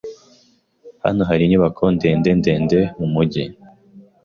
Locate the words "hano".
1.03-1.21